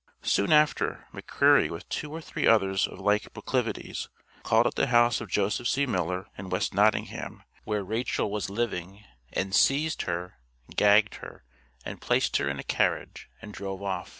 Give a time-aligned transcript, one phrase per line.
[0.23, 4.09] Soon after, McCreary with two or three others of like proclivities,
[4.41, 5.85] called at the house of Joseph C.
[5.85, 10.39] Miller, in West Nottingham, where Rachel was living, and seized her,
[10.75, 11.43] gagged her,
[11.85, 14.09] and placed her in a carriage and drove off.